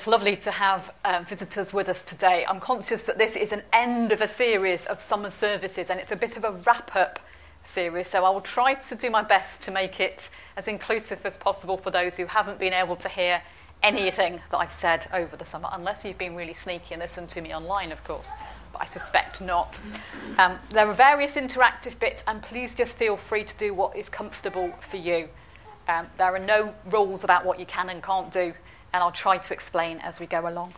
[0.00, 2.46] it's lovely to have um, visitors with us today.
[2.48, 6.10] I'm conscious that this is an end of a series of summer services and it's
[6.10, 7.20] a bit of a wrap up
[7.60, 11.36] series, so I will try to do my best to make it as inclusive as
[11.36, 13.42] possible for those who haven't been able to hear
[13.82, 17.42] anything that I've said over the summer, unless you've been really sneaky and listened to
[17.42, 18.32] me online, of course.
[18.72, 19.78] But I suspect not.
[20.38, 24.08] Um, there are various interactive bits, and please just feel free to do what is
[24.08, 25.28] comfortable for you.
[25.88, 28.54] Um, there are no rules about what you can and can't do
[28.92, 30.74] and I'll try to explain as we go along.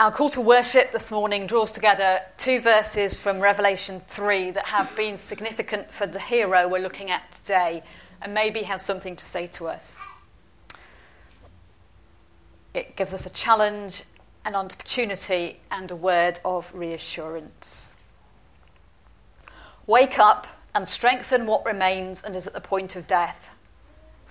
[0.00, 4.94] Our call to worship this morning draws together two verses from Revelation 3 that have
[4.96, 7.84] been significant for the hero we're looking at today
[8.20, 10.04] and maybe have something to say to us.
[12.74, 14.02] It gives us a challenge,
[14.44, 17.94] an opportunity, and a word of reassurance.
[19.86, 23.50] Wake up and strengthen what remains and is at the point of death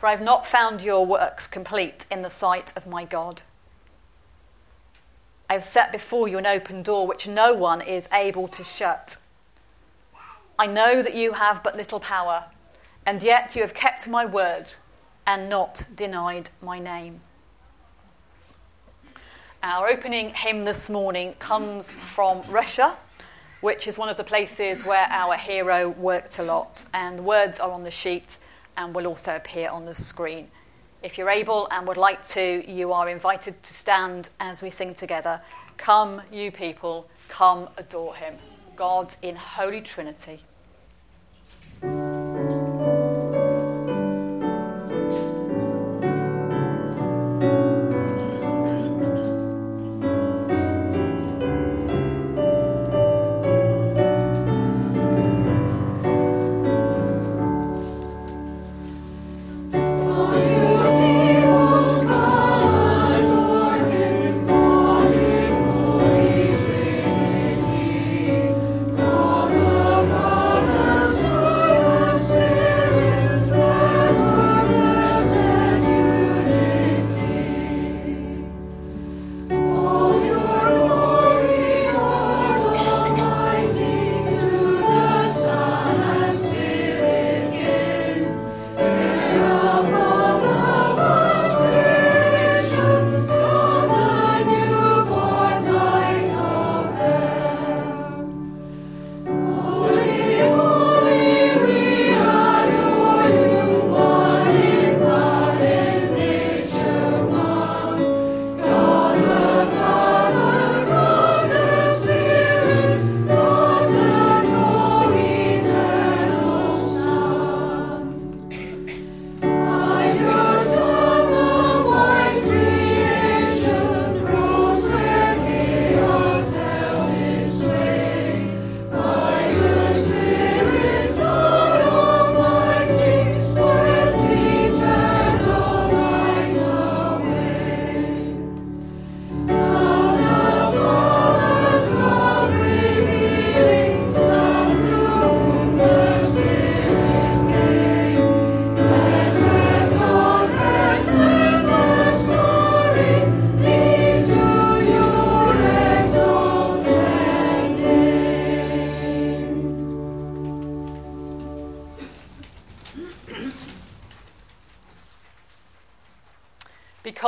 [0.02, 3.44] for I have not found your works complete in the sight of my God.
[5.48, 9.18] I have set before you an open door which no one is able to shut.
[10.58, 12.46] I know that you have but little power,
[13.06, 14.74] and yet you have kept my word
[15.28, 17.22] and not denied my name.
[19.62, 22.98] Our opening hymn this morning comes from Russia,
[23.60, 27.60] which is one of the places where our hero worked a lot, and the words
[27.60, 28.40] are on the sheet
[28.78, 30.50] and will also appear on the screen.
[31.04, 34.94] If you're able and would like to, you are invited to stand as we sing
[34.94, 35.42] together.
[35.78, 38.36] Come, you people, come adore him.
[38.76, 40.42] God in Holy Trinity.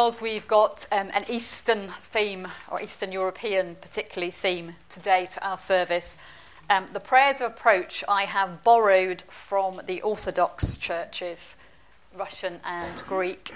[0.04, 5.58] Because we've got um, an Eastern theme, or Eastern European particularly theme today to our
[5.58, 6.18] service,
[6.70, 11.56] um, the prayers of approach I have borrowed from the Orthodox churches,
[12.14, 13.54] Russian and Greek,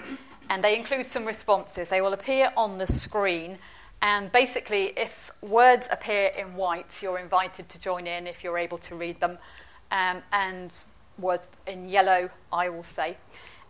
[0.48, 1.90] and they include some responses.
[1.90, 3.58] They will appear on the screen,
[4.00, 8.78] and basically, if words appear in white, you're invited to join in if you're able
[8.78, 9.36] to read them,
[9.90, 10.86] um, and
[11.18, 13.18] words in yellow, I will say.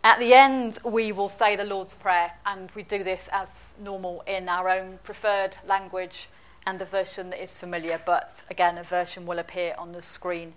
[0.03, 4.23] At the end, we will say the Lord's Prayer, and we do this as normal
[4.25, 6.29] in our own preferred language
[6.65, 10.53] and a version that is familiar, but again, a version will appear on the screen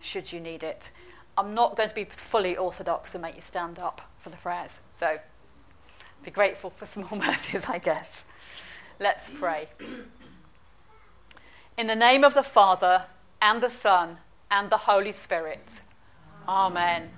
[0.00, 0.92] should you need it.
[1.36, 4.80] I'm not going to be fully orthodox and make you stand up for the prayers,
[4.92, 5.18] so
[6.22, 8.26] be grateful for small mercies, I guess.
[9.00, 9.68] Let's pray.
[11.76, 13.06] In the name of the Father,
[13.42, 14.18] and the Son,
[14.50, 15.82] and the Holy Spirit.
[16.48, 17.10] Amen.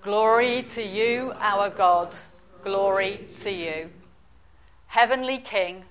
[0.00, 2.14] Glory to you, our God.
[2.62, 3.90] Glory to you.
[4.86, 5.86] Heavenly King,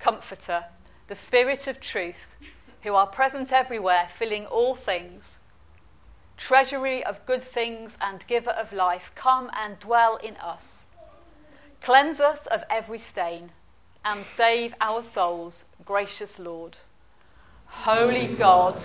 [0.00, 0.64] Comforter,
[1.06, 2.34] the Spirit of truth,
[2.82, 5.38] who are present everywhere, filling all things,
[6.36, 10.86] treasury of good things and giver of life, come and dwell in us.
[11.80, 13.50] Cleanse us of every stain
[14.04, 16.78] and save our souls, gracious Lord.
[17.66, 18.82] Holy God,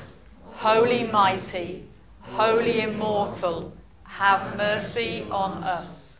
[0.57, 1.85] holy mighty,
[2.21, 3.73] holy immortal,
[4.09, 6.19] have mercy on us.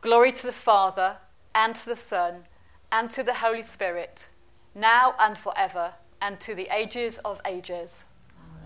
[0.00, 1.16] Glory to the Father,
[1.54, 2.44] and to the Son,
[2.90, 4.30] and to the Holy Spirit,
[4.74, 8.04] now and forever, and to the ages of ages.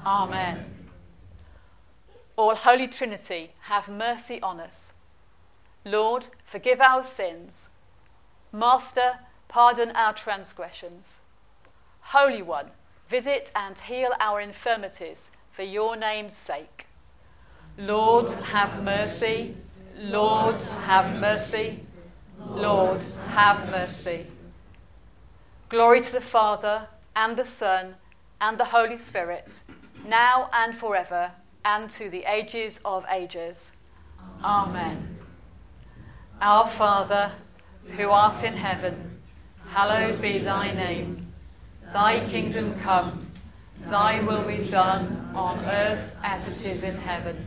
[0.05, 0.65] Amen.
[2.37, 4.93] All Holy Trinity, have mercy on us.
[5.85, 7.71] Lord, forgive our sins.
[8.53, 11.19] Master, pardon our transgressions.
[12.01, 12.67] Holy One,
[13.09, 16.87] visit and heal our infirmities for your name's sake.
[17.79, 19.55] Lord, have mercy.
[19.99, 21.81] Lord, have mercy.
[22.39, 24.27] Lord, have mercy.
[25.69, 27.95] Glory to the Father, and the Son,
[28.41, 29.61] and the Holy Spirit,
[30.07, 31.33] now and forever,
[31.65, 33.73] and to the ages of ages.
[34.45, 35.19] Amen.
[36.41, 37.31] Our Father,
[37.87, 39.23] who art in heaven,
[39.69, 41.33] hallowed be thy name.
[41.93, 43.27] Thy kingdom come,
[43.89, 47.47] thy will be done on earth as it is in heaven.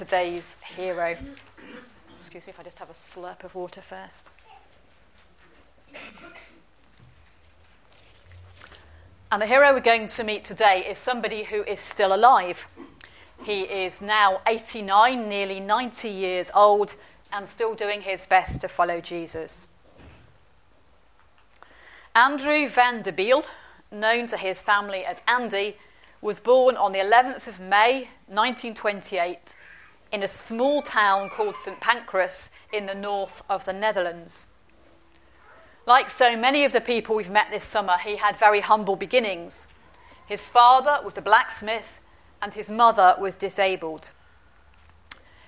[0.00, 1.14] today's hero.
[2.14, 4.30] Excuse me if I just have a slurp of water first.
[9.30, 12.66] And the hero we're going to meet today is somebody who is still alive.
[13.44, 16.96] He is now 89, nearly 90 years old,
[17.30, 19.68] and still doing his best to follow Jesus.
[22.14, 23.44] Andrew van der Bijl,
[23.92, 25.76] known to his family as Andy,
[26.22, 29.56] was born on the 11th of May 1928
[30.12, 34.46] in a small town called St Pancras in the north of the Netherlands.
[35.86, 39.66] Like so many of the people we've met this summer, he had very humble beginnings.
[40.26, 42.00] His father was a blacksmith
[42.42, 44.12] and his mother was disabled.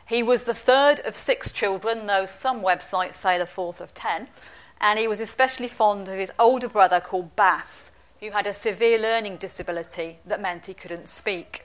[0.07, 4.29] He was the third of six children, though some websites say the fourth of ten,
[4.81, 8.99] and he was especially fond of his older brother called Bas, who had a severe
[8.99, 11.65] learning disability that meant he couldn't speak.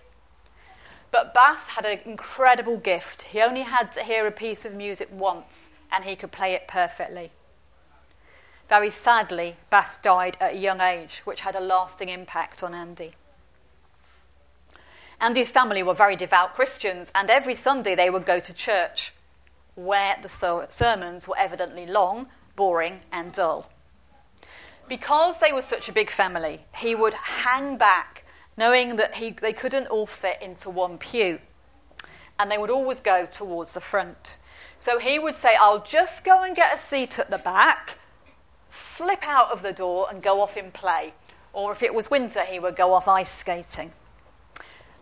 [1.11, 3.23] But Bas had an incredible gift.
[3.23, 6.67] He only had to hear a piece of music once and he could play it
[6.67, 7.31] perfectly.
[8.69, 13.13] Very sadly, Bas died at a young age, which had a lasting impact on Andy.
[15.21, 19.13] Andy's family were very devout Christians, and every Sunday they would go to church,
[19.75, 23.71] where the sermons were evidently long, boring, and dull.
[24.89, 28.25] Because they were such a big family, he would hang back,
[28.57, 31.39] knowing that he, they couldn't all fit into one pew.
[32.39, 34.37] And they would always go towards the front.
[34.79, 37.97] So he would say, I'll just go and get a seat at the back,
[38.67, 41.13] slip out of the door, and go off in play.
[41.53, 43.91] Or if it was winter, he would go off ice skating.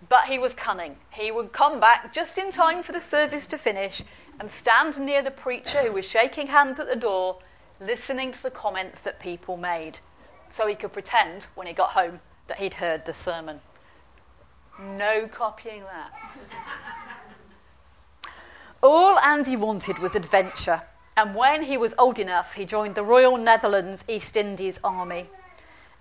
[0.07, 0.97] But he was cunning.
[1.09, 4.03] He would come back just in time for the service to finish
[4.39, 7.39] and stand near the preacher who was shaking hands at the door,
[7.79, 9.99] listening to the comments that people made,
[10.49, 13.61] so he could pretend when he got home that he'd heard the sermon.
[14.79, 16.13] No copying that.
[18.83, 20.83] All Andy wanted was adventure,
[21.17, 25.27] and when he was old enough, he joined the Royal Netherlands East Indies Army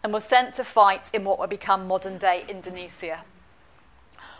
[0.03, 3.25] and was sent to fight in what would become modern day Indonesia.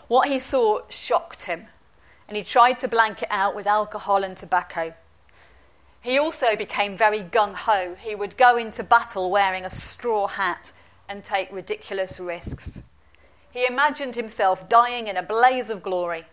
[0.07, 1.67] What he saw shocked him,
[2.27, 4.93] and he tried to blank it out with alcohol and tobacco.
[6.01, 7.95] He also became very gung ho.
[7.99, 10.71] He would go into battle wearing a straw hat
[11.07, 12.83] and take ridiculous risks.
[13.51, 16.25] He imagined himself dying in a blaze of glory.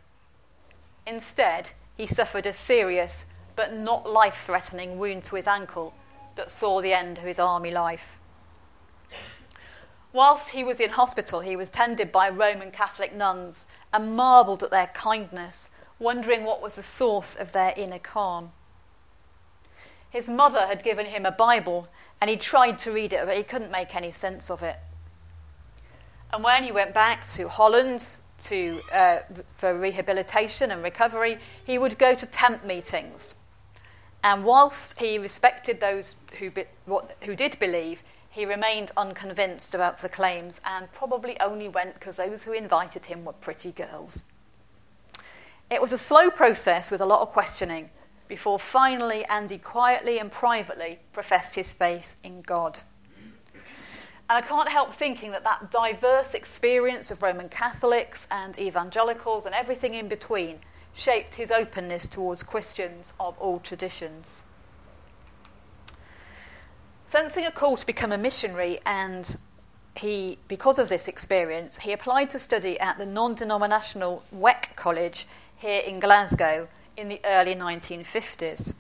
[1.07, 5.95] Instead, he suffered a serious but not life threatening wound to his ankle
[6.35, 8.19] that saw the end of his army life.
[10.13, 14.71] Whilst he was in hospital, he was tended by Roman Catholic nuns and marvelled at
[14.71, 18.53] their kindness, wondering what was the source of their inner calm.
[20.11, 21.89] His mother had given him a Bible
[22.23, 24.77] and he tried to read it, but he couldn't make any sense of it.
[26.33, 28.07] And when he went back to Holland
[28.43, 29.17] to, uh,
[29.57, 33.35] for rehabilitation and recovery, he would go to tent meetings.
[34.23, 39.99] And whilst he respected those who, be, what, who did believe, he remained unconvinced about
[39.99, 44.23] the claims and probably only went because those who invited him were pretty girls.
[45.69, 47.91] It was a slow process with a lot of questioning
[48.33, 52.81] before finally Andy quietly and privately professed his faith in God.
[53.45, 59.55] And I can't help thinking that that diverse experience of Roman Catholics and evangelicals and
[59.55, 60.61] everything in between
[60.95, 64.45] shaped his openness towards Christians of all traditions.
[67.05, 69.37] Sensing a call to become a missionary and
[69.95, 75.27] he, because of this experience, he applied to study at the non denominational WEC College
[75.59, 76.69] here in Glasgow
[77.03, 78.77] in the early 1950s.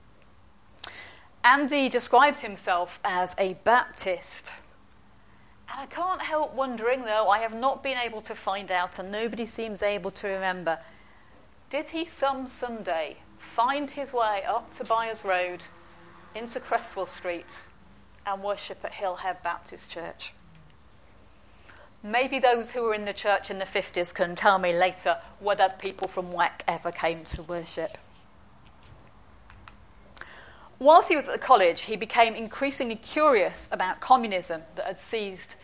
[1.43, 4.53] Andy describes himself as a Baptist.
[5.69, 9.11] And I can't help wondering, though, I have not been able to find out, and
[9.11, 10.79] nobody seems able to remember.
[11.69, 15.65] Did he some Sunday find his way up to Byres Road
[16.33, 17.65] into Cresswell Street
[18.25, 20.33] and worship at Hillhead Baptist Church?
[22.05, 25.69] Maybe those who were in the church in the 50s can tell me later whether
[25.77, 27.99] people from WEC ever came to worship.
[30.83, 35.55] Whilst he was at the college, he became increasingly curious about communism that had seized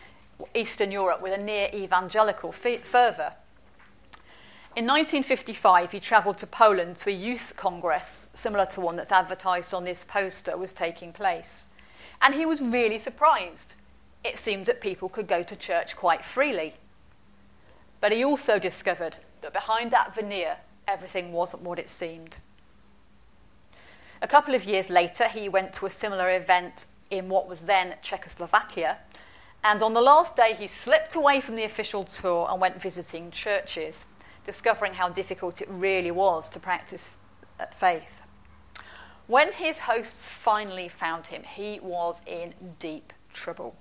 [0.55, 3.33] Eastern Europe with a near evangelical fervour.
[4.77, 9.73] In 1955, he travelled to Poland to a youth congress, similar to one that's advertised
[9.73, 11.65] on this poster, was taking place.
[12.21, 13.75] And he was really surprised.
[14.23, 16.75] It seemed that people could go to church quite freely.
[17.99, 22.39] But he also discovered that behind that veneer, everything wasn't what it seemed.
[24.21, 27.95] A couple of years later, he went to a similar event in what was then
[28.01, 28.97] Czechoslovakia.
[29.63, 33.31] And on the last day, he slipped away from the official tour and went visiting
[33.31, 34.05] churches,
[34.45, 37.15] discovering how difficult it really was to practice
[37.71, 38.21] faith.
[39.27, 43.75] When his hosts finally found him, he was in deep trouble.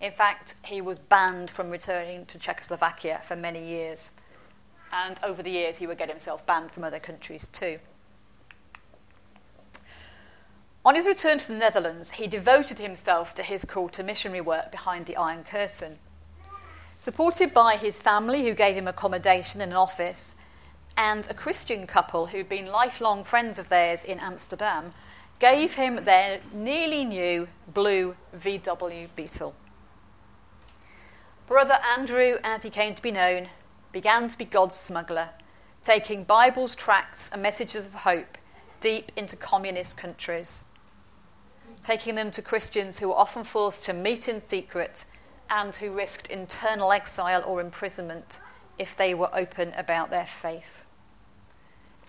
[0.00, 4.12] In fact, he was banned from returning to Czechoslovakia for many years.
[4.92, 7.78] And over the years, he would get himself banned from other countries too.
[10.86, 14.70] On his return to the Netherlands, he devoted himself to his call to missionary work
[14.70, 15.98] behind the Iron Curtain.
[17.00, 20.36] Supported by his family, who gave him accommodation and an office,
[20.96, 24.92] and a Christian couple who'd been lifelong friends of theirs in Amsterdam,
[25.40, 29.56] gave him their nearly new blue VW Beetle.
[31.48, 33.48] Brother Andrew, as he came to be known,
[33.90, 35.30] began to be God's smuggler,
[35.82, 38.38] taking Bibles, tracts, and messages of hope
[38.80, 40.62] deep into communist countries
[41.82, 45.04] taking them to Christians who were often forced to meet in secret
[45.48, 48.40] and who risked internal exile or imprisonment
[48.78, 50.84] if they were open about their faith.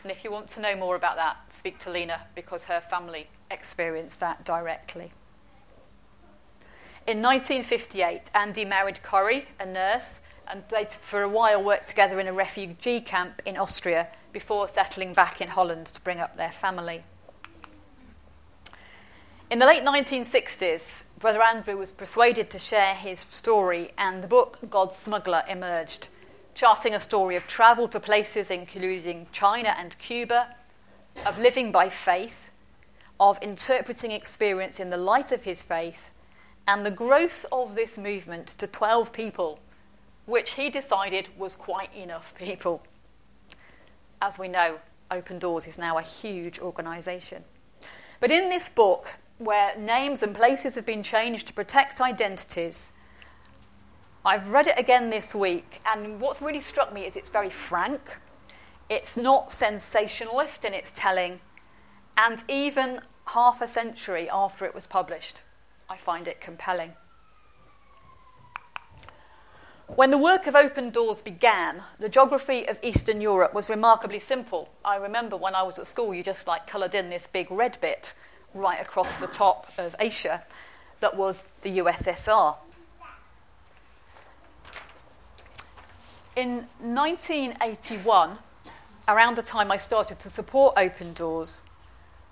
[0.04, 3.28] And if you want to know more about that, speak to Lena because her family
[3.52, 5.12] experienced that directly.
[7.06, 12.28] In 1958, Andy married Corrie, a nurse, and they for a while worked together in
[12.28, 17.04] a refugee camp in Austria before settling back in Holland to bring up their family.
[19.50, 24.60] In the late 1960s, Brother Andrew was persuaded to share his story, and the book
[24.70, 26.10] God's Smuggler emerged,
[26.54, 30.54] charting a story of travel to places including China and Cuba,
[31.26, 32.52] of living by faith,
[33.22, 36.12] of interpreting experience in the light of his faith,
[36.68, 39.60] and the growth of this movement to 12 people,
[40.26, 42.84] which he decided was quite enough people.
[44.22, 47.46] As we know, Open Doors is now a huge organisation.
[48.20, 52.92] But in this book, where names and places have been changed to protect identities.
[54.26, 58.20] I've read it again this week, and what's really struck me is it's very frank,
[58.90, 61.40] it's not sensationalist in its telling,
[62.18, 65.42] and even half a century after it was published,
[65.90, 66.94] I find it compelling.
[69.88, 74.70] When the work of Open Doors began, the geography of Eastern Europe was remarkably simple.
[74.84, 77.78] I remember when I was at school, you just like coloured in this big red
[77.80, 78.14] bit
[78.54, 80.44] right across the top of Asia
[81.00, 82.58] that was the USSR.
[86.36, 88.38] In 1981,
[89.08, 91.64] around the time I started to support Open Doors,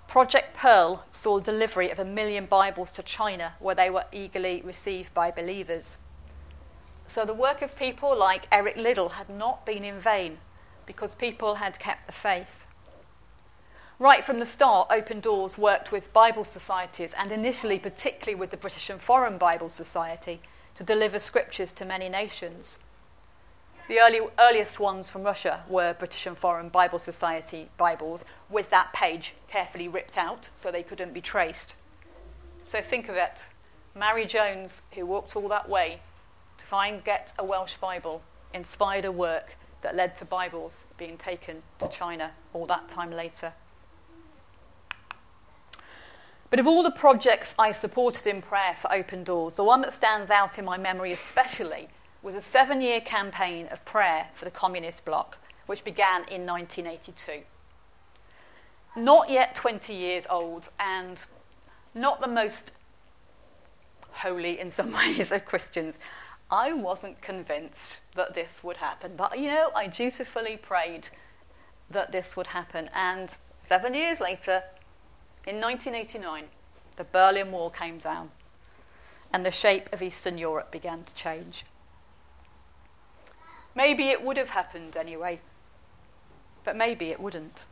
[0.06, 5.12] Project Pearl saw delivery of a million Bibles to China, where they were eagerly received
[5.12, 5.98] by believers.
[7.08, 10.38] So the work of people like Eric Liddell had not been in vain
[10.86, 12.65] because people had kept the faith.
[13.98, 18.58] Right from the start, Open Doors worked with Bible societies and initially, particularly with the
[18.58, 20.42] British and Foreign Bible Society,
[20.74, 22.78] to deliver scriptures to many nations.
[23.88, 28.92] The early, earliest ones from Russia were British and Foreign Bible Society Bibles, with that
[28.92, 31.74] page carefully ripped out so they couldn't be traced.
[32.64, 33.46] So think of it
[33.94, 36.00] Mary Jones, who walked all that way
[36.58, 38.20] to find get a Welsh Bible,
[38.52, 43.54] inspired a work that led to Bibles being taken to China all that time later.
[46.56, 49.92] But of all the projects I supported in prayer for Open Doors, the one that
[49.92, 51.90] stands out in my memory especially
[52.22, 55.36] was a seven year campaign of prayer for the Communist bloc,
[55.66, 57.42] which began in 1982.
[58.96, 61.26] Not yet 20 years old, and
[61.94, 62.72] not the most
[64.12, 65.98] holy in some ways of Christians,
[66.50, 69.12] I wasn't convinced that this would happen.
[69.14, 71.10] But you know, I dutifully prayed
[71.90, 72.88] that this would happen.
[72.94, 74.62] And seven years later,
[75.46, 76.44] in 1989,
[76.96, 78.30] the Berlin Wall came down
[79.32, 81.64] and the shape of Eastern Europe began to change.
[83.74, 85.40] Maybe it would have happened anyway,
[86.64, 87.66] but maybe it wouldn't.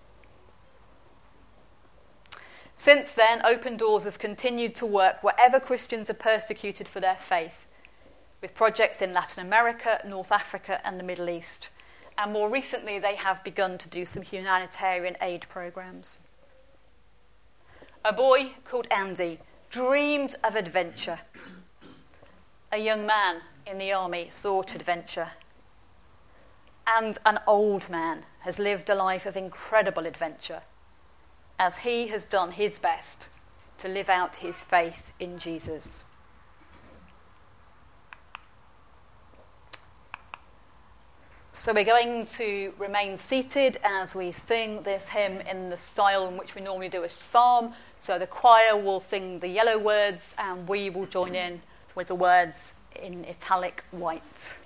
[2.76, 7.66] Since then, Open Doors has continued to work wherever Christians are persecuted for their faith,
[8.42, 11.70] with projects in Latin America, North Africa, and the Middle East.
[12.18, 16.18] And more recently, they have begun to do some humanitarian aid programs.
[18.06, 19.38] A boy called Andy
[19.70, 21.20] dreamed of adventure.
[22.70, 25.30] A young man in the army sought adventure.
[26.86, 30.60] And an old man has lived a life of incredible adventure
[31.58, 33.30] as he has done his best
[33.78, 36.04] to live out his faith in Jesus.
[41.56, 46.36] So we're going to remain seated as we sing this hymn in the style in
[46.36, 47.74] which we normally do a psalm.
[48.04, 51.62] So the choir will sing the yellow words and we will join in
[51.94, 54.56] with the words in italic white.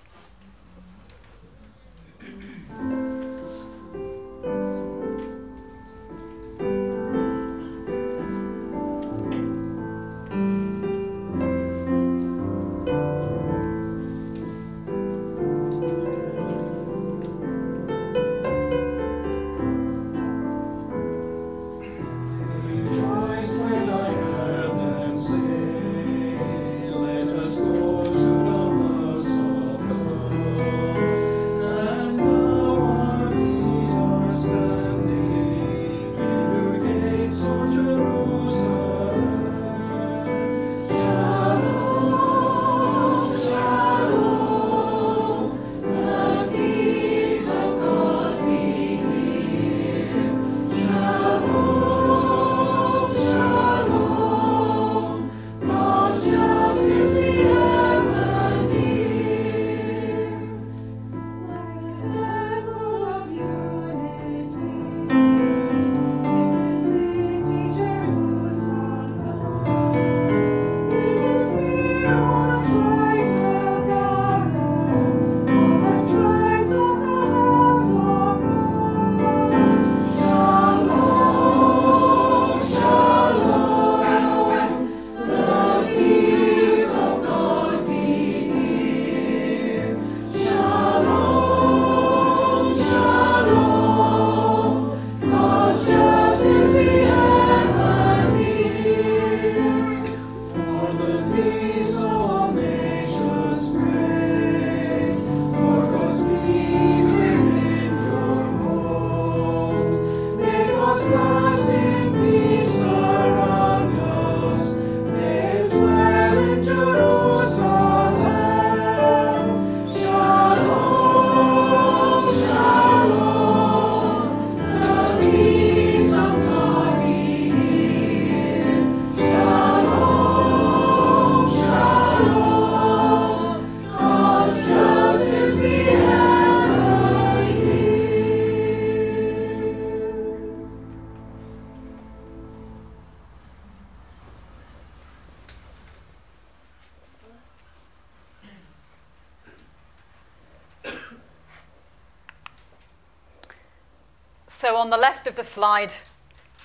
[155.38, 155.92] The slide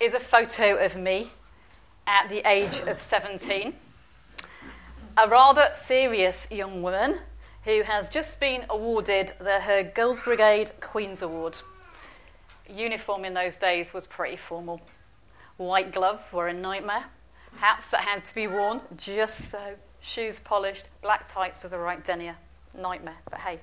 [0.02, 1.30] is a photo of me
[2.08, 3.72] at the age of 17.
[5.16, 7.20] A rather serious young woman
[7.66, 11.58] who has just been awarded the Her Girls Brigade Queen's Award.
[12.68, 14.82] Uniform in those days was pretty formal.
[15.58, 17.06] White gloves were a nightmare,
[17.58, 22.04] hats that had to be worn just so, shoes polished, black tights to the right
[22.04, 22.38] denier.
[22.76, 23.60] Nightmare, but hey,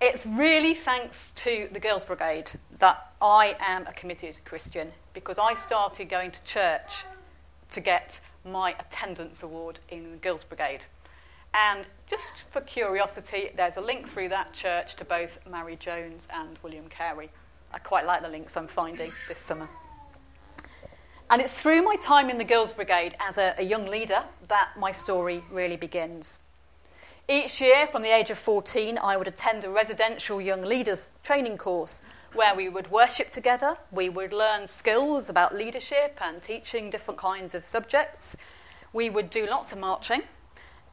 [0.00, 5.54] it's really thanks to the Girls' Brigade that I am a committed Christian because I
[5.54, 7.04] started going to church
[7.70, 10.84] to get my attendance award in the Girls' Brigade.
[11.52, 16.58] And just for curiosity, there's a link through that church to both Mary Jones and
[16.62, 17.30] William Carey.
[17.72, 19.68] I quite like the links I'm finding this summer.
[21.30, 24.70] And it's through my time in the Girls' Brigade as a, a young leader that
[24.78, 26.38] my story really begins.
[27.30, 31.58] Each year, from the age of 14, I would attend a residential young leaders training
[31.58, 32.00] course
[32.32, 37.54] where we would worship together, we would learn skills about leadership and teaching different kinds
[37.54, 38.34] of subjects,
[38.94, 40.22] we would do lots of marching,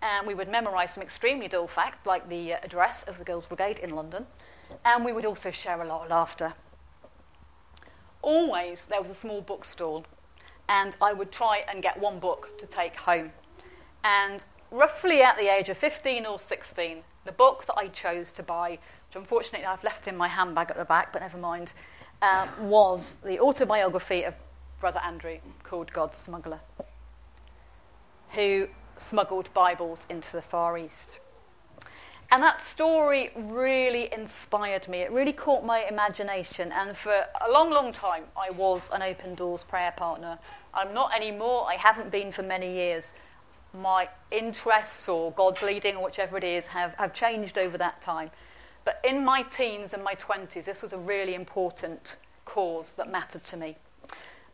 [0.02, 3.48] and we would memorise some extremely dull facts like the uh, address of the Girls'
[3.48, 4.26] Brigade in London,
[4.84, 6.54] and we would also share a lot of laughter.
[8.21, 10.06] Always there was a small bookstall,
[10.67, 13.32] and I would try and get one book to take home.
[14.04, 18.43] And roughly at the age of 15 or 16, the book that I chose to
[18.43, 21.73] buy, which unfortunately I've left in my handbag at the back, but never mind,
[22.21, 24.36] um, was the autobiography of
[24.80, 26.60] Brother Andrew called God's Smuggler,
[28.32, 31.19] who smuggled Bibles into the Far East.
[32.32, 34.99] And that story really inspired me.
[34.99, 36.71] It really caught my imagination.
[36.71, 40.39] And for a long, long time, I was an open doors prayer partner.
[40.73, 41.65] I'm not anymore.
[41.69, 43.13] I haven't been for many years
[43.76, 48.32] my interests or God's leading or whichever it is have, have changed over that time.
[48.84, 53.44] But in my teens and my 20s, this was a really important cause that mattered
[53.46, 53.76] to me.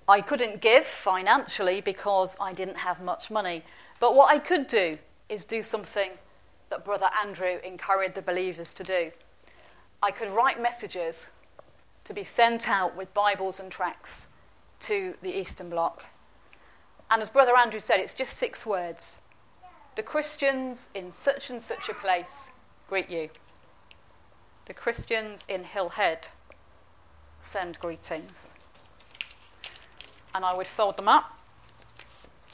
[0.07, 3.63] I couldn't give financially because I didn't have much money.
[3.99, 4.97] But what I could do
[5.29, 6.11] is do something
[6.69, 9.11] that Brother Andrew encouraged the believers to do.
[10.01, 11.29] I could write messages
[12.05, 14.27] to be sent out with Bibles and tracts
[14.81, 16.05] to the Eastern Bloc.
[17.11, 19.21] And as Brother Andrew said, it's just six words.
[19.95, 22.53] The Christians in such and such a place
[22.87, 23.29] greet you.
[24.65, 26.29] The Christians in Hillhead
[27.41, 28.49] send greetings.
[30.33, 31.37] And I would fold them up,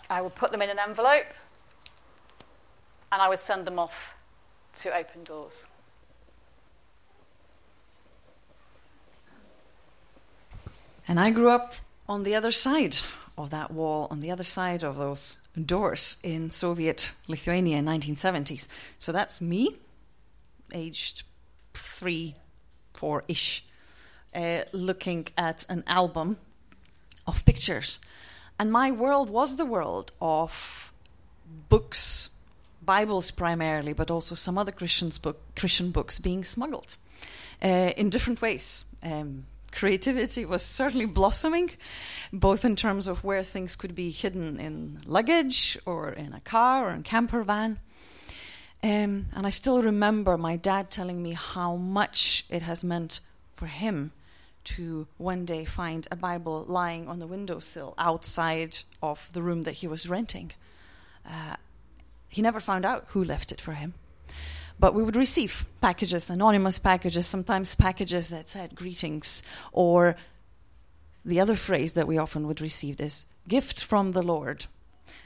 [0.09, 1.27] I would put them in an envelope,
[3.11, 4.15] and I would send them off
[4.77, 5.67] to open doors.
[11.07, 11.75] And I grew up
[12.09, 12.97] on the other side
[13.37, 18.67] of that wall on the other side of those doors in Soviet Lithuania in 1970s.
[18.97, 19.77] So that's me,
[20.73, 21.23] aged
[21.73, 22.35] three,
[22.93, 23.65] four ish,
[24.33, 26.37] uh, looking at an album
[27.25, 27.99] of pictures.
[28.59, 30.91] And my world was the world of
[31.69, 32.29] books,
[32.81, 36.95] Bibles primarily, but also some other Christians book, Christian books being smuggled
[37.63, 38.85] uh, in different ways.
[39.03, 41.71] Um, creativity was certainly blossoming,
[42.31, 46.89] both in terms of where things could be hidden in luggage or in a car
[46.89, 47.79] or in camper van.
[48.83, 53.19] Um, and I still remember my dad telling me how much it has meant
[53.55, 54.11] for him
[54.63, 59.71] to one day find a Bible lying on the windowsill outside of the room that
[59.71, 60.51] he was renting.
[61.25, 61.55] Uh,
[62.27, 63.93] he never found out who left it for him.
[64.79, 70.15] But we would receive packages, anonymous packages, sometimes packages that said greetings, or
[71.25, 74.65] the other phrase that we often would receive is gift from the Lord.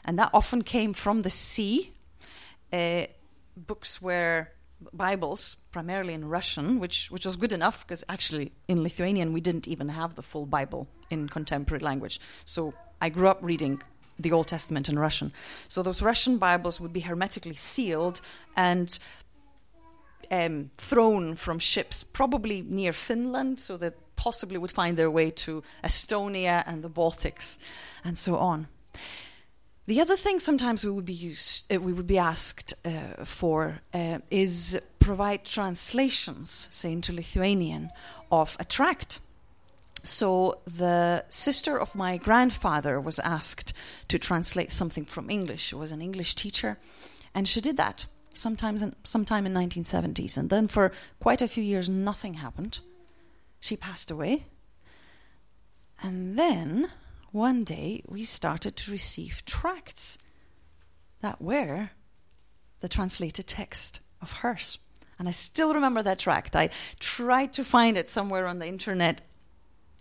[0.06, 1.92] And that often came from the sea.
[2.72, 3.06] Uh,
[3.58, 4.48] books were
[4.94, 9.68] Bibles, primarily in Russian, which, which was good enough because actually in Lithuanian we didn't
[9.68, 12.20] even have the full Bible in contemporary language.
[12.46, 13.82] So I grew up reading
[14.18, 15.32] the Old Testament in Russian.
[15.68, 18.22] So those Russian Bibles would be hermetically sealed
[18.56, 18.98] and
[20.32, 25.64] um, thrown from ships, probably near Finland, so that possibly would find their way to
[25.84, 27.60] Estonia and the Baltics,
[28.04, 28.68] and so on.
[29.88, 33.82] The other thing sometimes we would be used, uh, we would be asked uh, for
[33.94, 37.90] uh, is provide translations, say into Lithuanian,
[38.32, 39.20] of a tract.
[40.04, 43.74] So the sister of my grandfather was asked
[44.08, 45.62] to translate something from English.
[45.62, 46.78] She was an English teacher,
[47.34, 50.38] and she did that sometimes in, sometime in 1970s.
[50.38, 52.80] And then for quite a few years, nothing happened.
[53.60, 54.46] She passed away.
[56.02, 56.92] And then
[57.32, 60.18] one day we started to receive tracts
[61.22, 61.92] that were
[62.80, 64.80] the translated text of hers.
[65.20, 66.56] And I still remember that tract.
[66.56, 69.22] I tried to find it somewhere on the internet,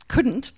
[0.08, 0.50] couldn't,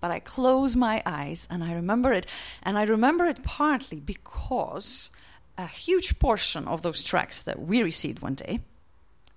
[0.00, 2.26] but I closed my eyes and I remember it.
[2.62, 5.10] And I remember it partly because
[5.58, 8.60] a huge portion of those tracks that we received one day,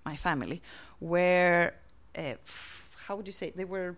[0.06, 0.62] my family,
[1.00, 1.74] were,
[2.18, 2.34] uh,
[3.08, 3.96] how would you say, they were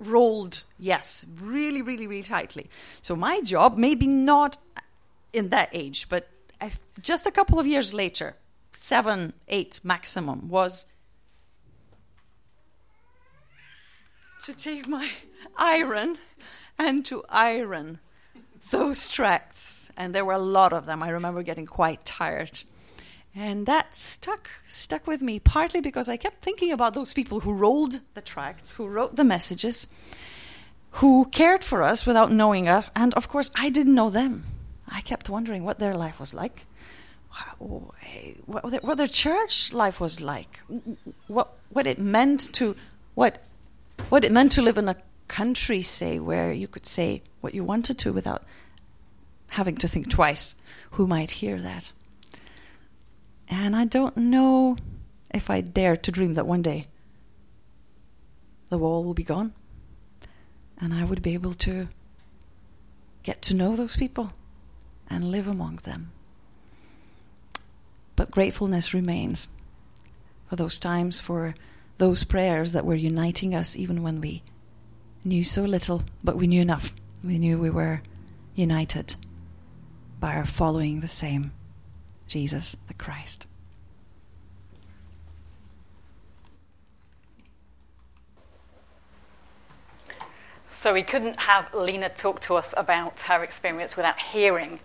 [0.00, 2.68] rolled, yes, really, really, really tightly.
[3.00, 4.58] So my job, maybe not
[5.32, 6.28] in that age, but
[7.00, 8.36] just a couple of years later,
[8.72, 10.86] seven, eight maximum, was
[14.44, 15.10] to take my
[15.56, 16.18] iron
[16.78, 18.00] and to iron
[18.70, 21.02] those tracts, and there were a lot of them.
[21.02, 22.62] I remember getting quite tired.
[23.36, 27.52] And that stuck stuck with me partly because I kept thinking about those people who
[27.52, 29.88] rolled the tracts, who wrote the messages,
[30.92, 32.90] who cared for us without knowing us.
[32.94, 34.44] And of course, I didn't know them.
[34.88, 36.66] I kept wondering what their life was like,
[37.58, 40.60] what, what their church life was like,
[41.26, 42.76] what, what it meant to
[43.14, 43.42] what,
[44.08, 44.96] what it meant to live in a
[45.26, 48.42] country, say, where you could say what you wanted to without
[49.48, 50.56] having to think twice
[50.92, 51.92] who might hear that.
[53.48, 54.76] And I don't know
[55.32, 56.88] if I dare to dream that one day
[58.70, 59.52] the wall will be gone
[60.78, 61.88] and I would be able to
[63.22, 64.32] get to know those people
[65.08, 66.12] and live among them.
[68.16, 69.48] But gratefulness remains
[70.48, 71.54] for those times, for
[71.98, 74.42] those prayers that were uniting us even when we
[75.24, 76.94] knew so little, but we knew enough.
[77.24, 78.02] We knew we were
[78.54, 79.14] united
[80.20, 81.52] by our following the same
[82.28, 83.46] Jesus the Christ.
[90.66, 94.80] So we couldn't have Lena talk to us about her experience without hearing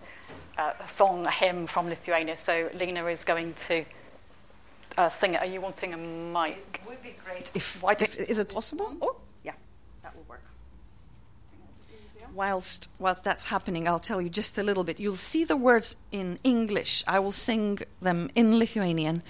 [0.56, 2.38] uh, a song, a hymn from Lithuania.
[2.38, 3.84] So Lena is going to
[4.96, 5.42] uh, sing it.
[5.42, 6.80] Are you wanting a mic?
[6.82, 7.82] It would be great if.
[7.82, 8.96] Why if is it possible?
[9.02, 9.52] Oh, yeah,
[10.02, 10.40] that will work.
[12.34, 15.00] Whilst whilst that's happening, I'll tell you just a little bit.
[15.00, 17.04] You'll see the words in English.
[17.06, 19.22] I will sing them in Lithuanian.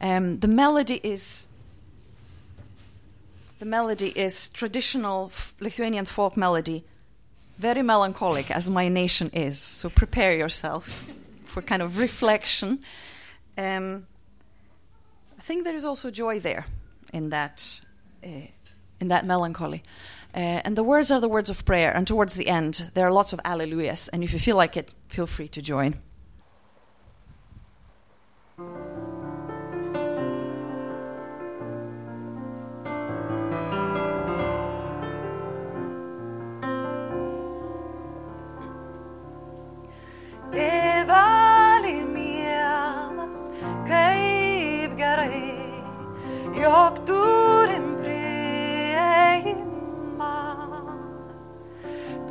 [0.00, 1.46] Um, the melody is
[3.58, 6.84] the melody is traditional Lithuanian folk melody,
[7.58, 9.58] very melancholic, as my nation is.
[9.58, 11.06] So prepare yourself
[11.44, 12.80] for kind of reflection.
[13.56, 14.06] Um,
[15.38, 16.66] I think there is also joy there
[17.12, 17.80] in that,
[18.24, 18.48] uh,
[19.00, 19.82] in that melancholy.
[20.34, 21.94] Uh, and the words are the words of prayer.
[21.94, 24.08] And towards the end, there are lots of alleluias.
[24.12, 26.00] And if you feel like it, feel free to join.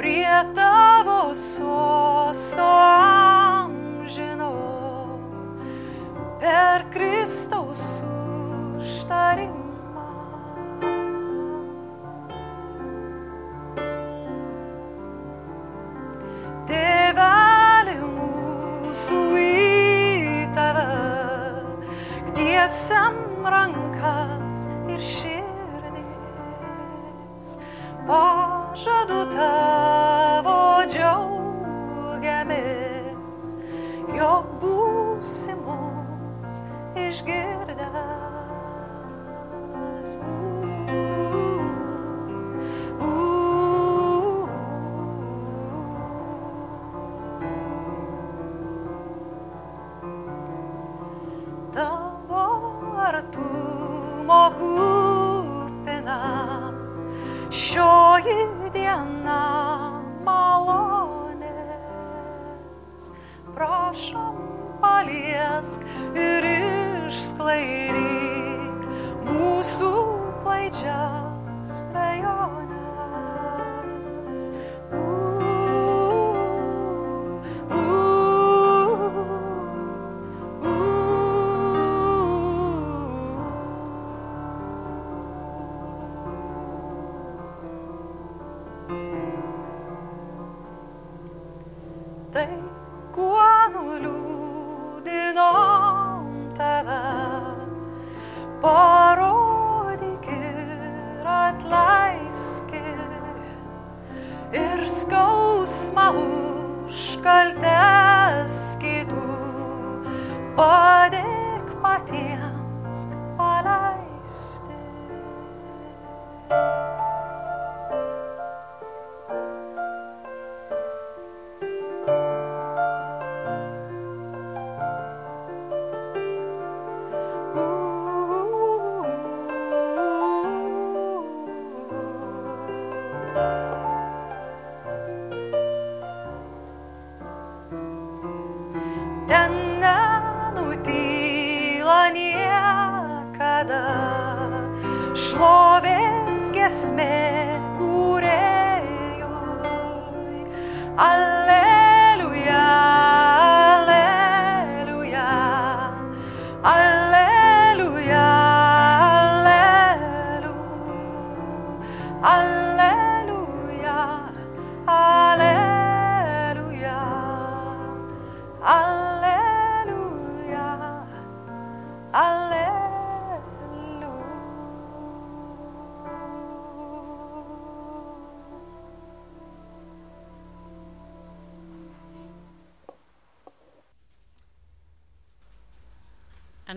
[0.04, 2.68] Prie tavo sosto
[3.64, 4.52] amžino
[6.40, 8.04] per Kristaus
[8.76, 9.64] užtarimą.
[18.14, 20.90] Mūsų į tave,
[22.36, 23.16] tiesiam
[23.48, 23.83] rankas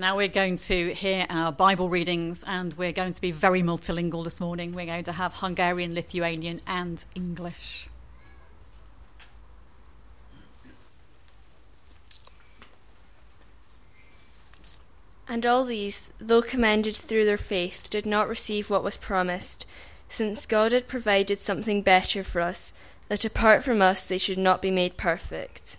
[0.06, 4.22] now we're going to hear our Bible readings, and we're going to be very multilingual
[4.22, 4.72] this morning.
[4.72, 7.88] We're going to have Hungarian, Lithuanian, and English.
[15.26, 19.66] And all these, though commended through their faith, did not receive what was promised,
[20.08, 22.72] since God had provided something better for us,
[23.08, 25.78] that apart from us they should not be made perfect.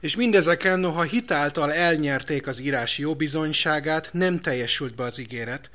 [0.00, 5.70] És mindezeken, noha hitáltal elnyerték az írás jó bizonyságát, nem teljesült be az ígéret,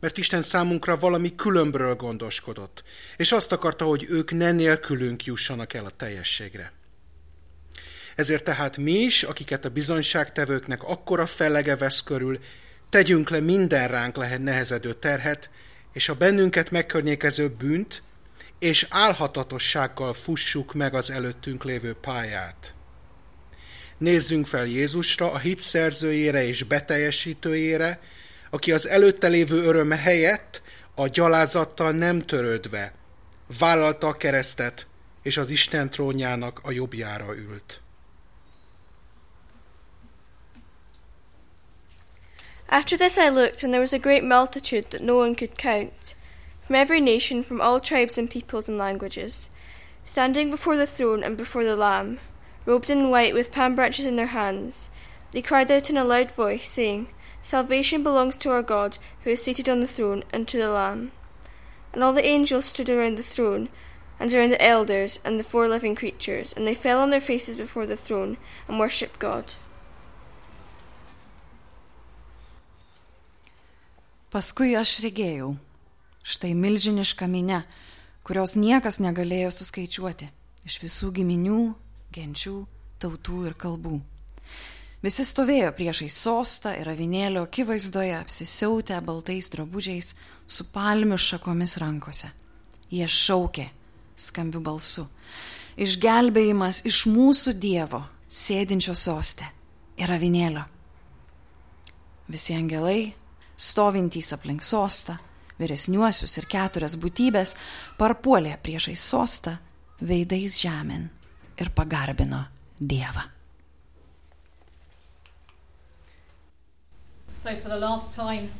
[0.00, 2.82] mert Isten számunkra valami különbről gondoskodott,
[3.16, 6.72] és azt akarta, hogy ők ne nélkülünk jussanak el a teljességre.
[8.14, 12.38] Ezért tehát mi is, akiket a bizonyságtevőknek akkora fellege vesz körül,
[12.90, 15.50] tegyünk le minden ránk lehet nehezedő terhet,
[15.92, 18.02] és a bennünket megkörnyékező bűnt,
[18.58, 22.75] és álhatatossággal fussuk meg az előttünk lévő pályát.
[23.98, 28.00] Nézzünk fel Jézusra, a hit szerzőjére és beteljesítőjére,
[28.50, 30.62] aki az előtte lévő öröme helyett
[30.94, 32.92] a gyalázattal nem törődve
[33.58, 34.86] vállalta a keresztet,
[35.22, 37.80] és az Isten trónjának a jobbjára ült.
[42.68, 46.16] After this I looked, and there was a great multitude that no one could count,
[46.66, 49.48] from every nation, from all tribes and peoples and languages,
[50.02, 52.18] standing before the throne and before the Lamb,
[52.66, 54.90] robed in white with palm branches in their hands.
[55.30, 57.08] They cried out in a loud voice, saying,
[57.40, 61.12] Salvation belongs to our God, who is seated on the throne, and to the Lamb.
[61.92, 63.68] And all the angels stood around the throne,
[64.18, 67.56] and around the elders and the four living creatures, and they fell on their faces
[67.56, 68.36] before the throne,
[68.68, 69.54] and worshipped God.
[74.32, 75.54] Paskui aš regėjau,
[76.26, 77.62] štai milžiniška minė,
[78.26, 80.28] kurios niekas negalėjo suskaičiuoti,
[80.66, 81.60] iš visų giminių,
[82.16, 82.58] genčių,
[83.02, 84.00] tautų ir kalbų.
[85.04, 90.14] Visi stovėjo priešai sostą ir avinėlio akivaizdoje, apsisiautę baltais drabužiais,
[90.46, 92.30] su palmių šakomis rankose.
[92.90, 93.68] Jie šaukė
[94.16, 95.04] skambiu balsu.
[95.76, 99.50] Išgelbėjimas iš mūsų Dievo, sėdinčio sostę
[100.00, 100.64] ir avinėlio.
[102.32, 103.12] Visi angelai
[103.56, 105.18] stovintys aplink sostą,
[105.60, 107.54] vyresniuosius ir keturias būtybės,
[108.00, 109.58] parpuolė priešai sostą
[110.00, 111.06] veidais žemėn
[117.28, 118.50] So, for the last time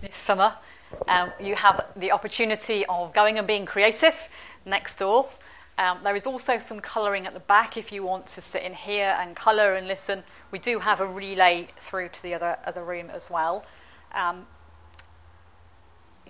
[0.00, 0.54] this summer,
[1.08, 4.28] um, you have the opportunity of going and being creative
[4.64, 5.28] next door.
[5.76, 8.74] Um, there is also some colouring at the back if you want to sit in
[8.74, 10.22] here and colour and listen.
[10.50, 13.66] We do have a relay through to the other, other room as well.
[14.12, 14.46] Um,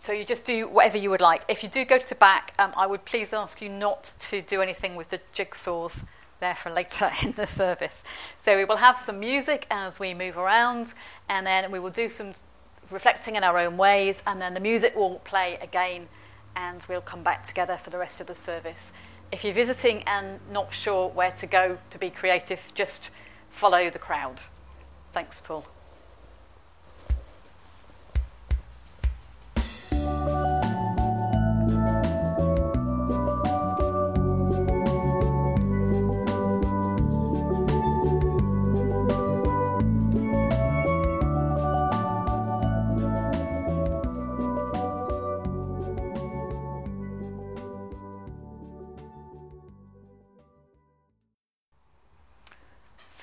[0.04, 1.44] so you just do whatever you would like.
[1.48, 4.42] If you do go to the back, um, I would please ask you not to
[4.42, 6.04] do anything with the jigsaws
[6.40, 8.04] there for later in the service.
[8.38, 10.92] So we will have some music as we move around,
[11.26, 12.34] and then we will do some
[12.90, 16.08] reflecting in our own ways, and then the music will play again,
[16.54, 18.92] and we'll come back together for the rest of the service.
[19.32, 23.10] If you're visiting and not sure where to go to be creative, just
[23.48, 24.42] follow the crowd.
[25.14, 25.66] Thanks, Paul.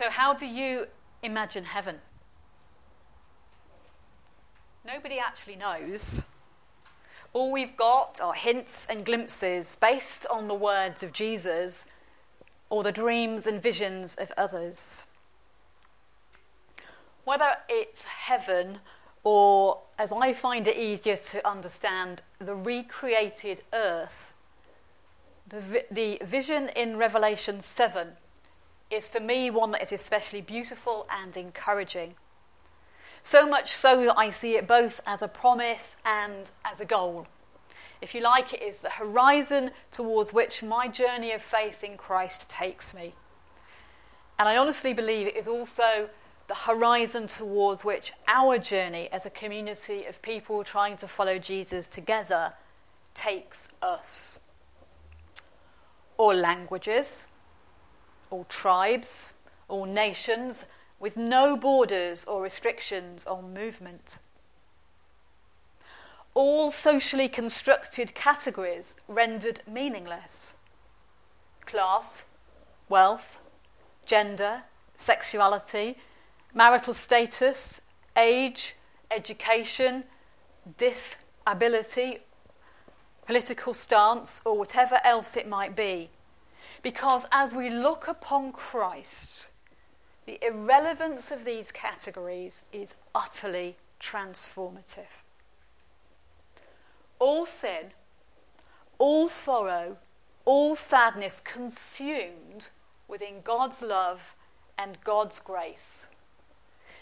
[0.01, 0.87] So, how do you
[1.21, 1.97] imagine heaven?
[4.83, 6.23] Nobody actually knows.
[7.33, 11.85] All we've got are hints and glimpses based on the words of Jesus
[12.71, 15.05] or the dreams and visions of others.
[17.23, 18.79] Whether it's heaven
[19.23, 24.33] or, as I find it easier to understand, the recreated earth,
[25.47, 28.13] the, vi- the vision in Revelation 7
[28.91, 32.15] is for me one that is especially beautiful and encouraging.
[33.23, 37.27] So much so that I see it both as a promise and as a goal.
[38.01, 42.49] If you like, it is the horizon towards which my journey of faith in Christ
[42.49, 43.13] takes me.
[44.39, 46.09] And I honestly believe it is also
[46.47, 51.87] the horizon towards which our journey as a community of people trying to follow Jesus
[51.87, 52.53] together
[53.13, 54.39] takes us.
[56.17, 57.27] All languages,
[58.31, 59.33] all tribes,
[59.67, 60.65] all nations,
[60.99, 64.17] with no borders or restrictions on movement.
[66.33, 70.55] All socially constructed categories rendered meaningless
[71.65, 72.25] class,
[72.89, 73.39] wealth,
[74.05, 74.63] gender,
[74.95, 75.97] sexuality,
[76.53, 77.81] marital status,
[78.17, 78.75] age,
[79.09, 80.03] education,
[80.77, 82.19] disability,
[83.25, 86.09] political stance, or whatever else it might be.
[86.81, 89.47] Because as we look upon Christ,
[90.25, 95.21] the irrelevance of these categories is utterly transformative.
[97.19, 97.91] All sin,
[98.97, 99.97] all sorrow,
[100.45, 102.69] all sadness consumed
[103.07, 104.35] within God's love
[104.77, 106.07] and God's grace.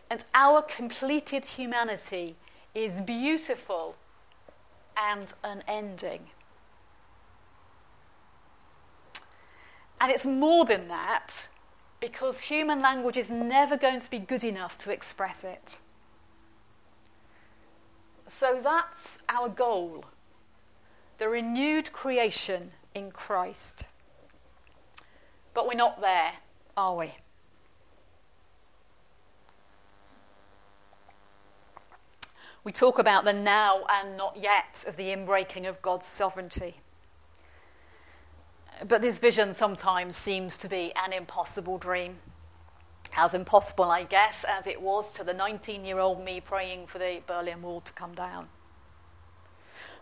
[0.10, 2.36] And our completed humanity
[2.76, 3.96] is beautiful
[4.98, 6.28] and unending.
[10.02, 11.47] And it's more than that
[12.00, 15.80] because human language is never going to be good enough to express it.
[18.28, 20.06] So that's our goal
[21.20, 23.84] the renewed creation in Christ.
[25.54, 26.32] But we're not there,
[26.78, 27.12] are we?
[32.64, 36.78] We talk about the now and not yet of the inbreaking of God's sovereignty.
[38.88, 42.20] But this vision sometimes seems to be an impossible dream.
[43.16, 46.98] As impossible, I guess, as it was to the 19 year old me praying for
[46.98, 48.48] the Berlin Wall to come down.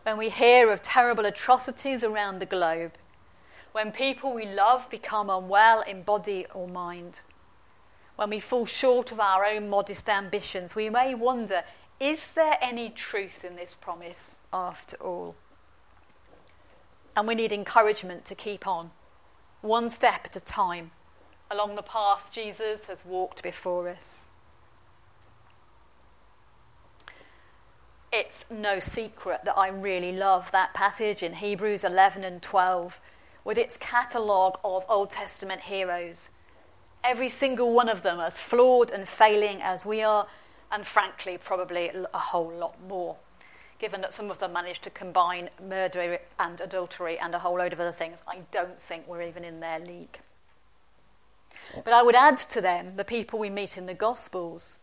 [0.04, 2.94] When we hear of terrible atrocities around the globe,
[3.72, 7.22] when people we love become unwell in body or mind,
[8.16, 11.64] when we fall short of our own modest ambitions, we may wonder
[12.00, 15.36] is there any truth in this promise after all?
[17.18, 18.92] And we need encouragement to keep on,
[19.62, 20.92] one step at a time,
[21.50, 24.28] along the path Jesus has walked before us.
[28.14, 33.02] It's no secret that I really love that passage in Hebrews 11 and 12
[33.44, 36.30] with its catalogue of Old Testament heroes.
[37.04, 40.28] Every single one of them as flawed and failing as we are,
[40.72, 43.18] and frankly, probably a whole lot more,
[43.80, 47.74] given that some of them managed to combine murder and adultery and a whole load
[47.74, 48.24] of other things.
[48.28, 50.20] I don't think we're even in their league.
[51.84, 54.80] But I would add to them the people we meet in the Gospels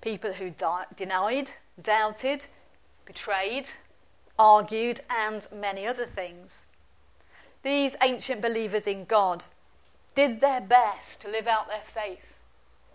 [0.00, 2.46] people who di- denied, doubted,
[3.06, 3.70] betrayed,
[4.38, 6.66] argued, and many other things.
[7.62, 9.46] These ancient believers in God
[10.14, 12.38] did their best to live out their faith,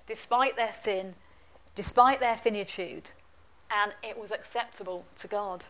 [0.05, 1.15] despite their sin
[1.79, 3.11] despite their finitude,
[3.71, 5.67] and it was acceptable to God.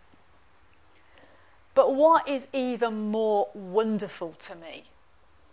[1.75, 4.85] But what is even more wonderful to me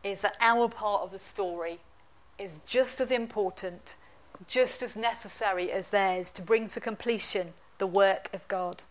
[0.02, 1.78] is that our part of the story
[2.38, 3.96] is just as important,
[4.46, 8.84] just as necessary as theirs to bring to completion the work of God.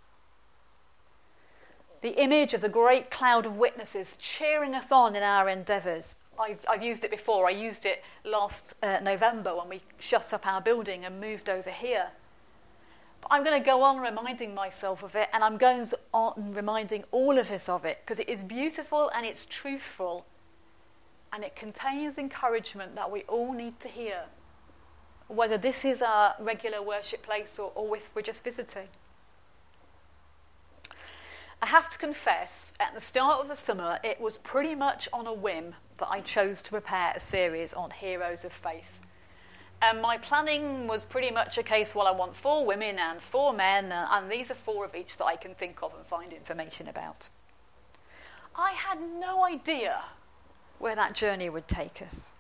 [2.02, 6.66] The image of the great cloud of witnesses cheering us on in our endeavours I've,
[6.70, 7.48] I've used it before.
[7.48, 11.70] I used it last uh, November when we shut up our building and moved over
[11.70, 12.10] here.
[13.30, 17.38] I'm going to go on reminding myself of it, and I'm going on reminding all
[17.38, 20.26] of us of it because it is beautiful and it's truthful,
[21.34, 24.26] and it contains encouragement that we all need to hear,
[25.28, 28.88] whether this is our regular worship place or, or if we're just visiting.
[31.62, 35.26] I have to confess, at the start of the summer, it was pretty much on
[35.26, 39.00] a whim that I chose to prepare a series on heroes of faith.
[39.82, 43.54] And my planning was pretty much a case well, I want four women and four
[43.54, 46.34] men, uh, and these are four of each that I can think of and find
[46.34, 47.30] information about.
[48.56, 50.04] I had no idea
[50.80, 52.32] where that journey would take us.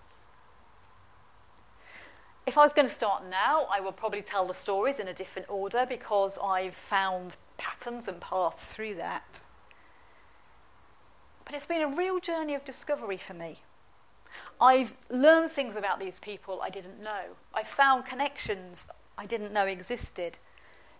[2.45, 5.13] If I was going to start now, I would probably tell the stories in a
[5.13, 9.41] different order because I've found patterns and paths through that.
[11.43, 13.61] But it's been a real journey of discovery for me.
[14.59, 17.35] I've learned things about these people I didn't know.
[17.53, 20.37] I found connections I didn't know existed.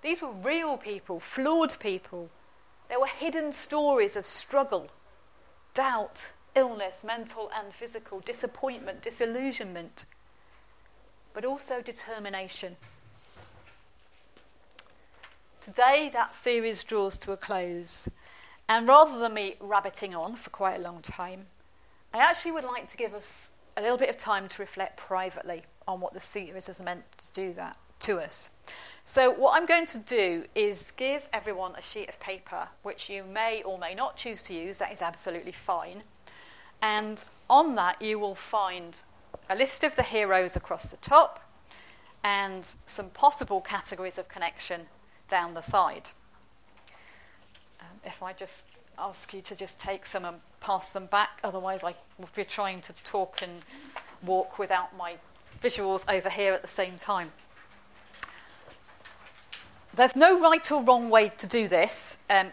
[0.01, 2.29] These were real people, flawed people.
[2.89, 4.89] There were hidden stories of struggle,
[5.73, 10.05] doubt, illness, mental and physical, disappointment, disillusionment,
[11.33, 12.77] but also determination.
[15.61, 18.07] Today, that series draws to a close.
[18.69, 21.47] And rather than me rabbiting on for quite a long time,
[22.15, 25.63] I actually would like to give us a little bit of time to reflect privately
[25.85, 28.51] on what the series is meant to do that to us.
[29.03, 33.25] So, what I'm going to do is give everyone a sheet of paper, which you
[33.25, 36.03] may or may not choose to use, that is absolutely fine.
[36.81, 39.01] And on that, you will find
[39.49, 41.41] a list of the heroes across the top
[42.23, 44.87] and some possible categories of connection
[45.27, 46.11] down the side.
[47.81, 48.67] Um, if I just
[48.97, 52.81] ask you to just take some and pass them back, otherwise, I will be trying
[52.81, 53.61] to talk and
[54.23, 55.17] walk without my
[55.61, 57.31] visuals over here at the same time.
[59.93, 62.47] There's no right or wrong way to do this, um,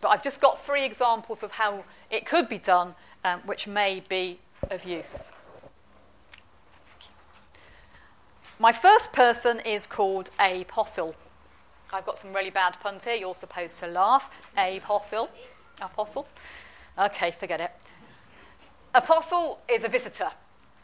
[0.00, 2.94] but I've just got three examples of how it could be done,
[3.24, 4.40] um, which may be
[4.70, 5.30] of use.
[8.58, 11.14] My first person is called a Apostle.
[11.92, 13.14] I've got some really bad puns here.
[13.14, 14.30] You're supposed to laugh.
[14.56, 15.30] Apostle.
[15.80, 16.26] Apostle.
[16.98, 17.70] Okay, forget it.
[18.94, 20.30] Apostle is a visitor.